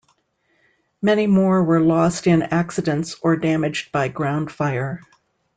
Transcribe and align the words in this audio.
Many 1.03 1.27
more 1.27 1.63
were 1.63 1.79
lost 1.79 2.25
in 2.25 2.41
accidents 2.41 3.17
or 3.21 3.35
damaged 3.35 3.91
by 3.91 4.07
ground 4.07 4.51
fire. 4.51 5.01